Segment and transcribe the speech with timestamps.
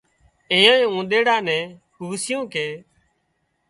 [0.51, 1.63] ايئانئي اونۮيڙا نين
[1.95, 2.67] پوسيون ڪي